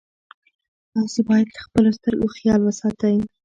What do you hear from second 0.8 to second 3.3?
تاسي باید د خپلو سترګو خیال وساتئ.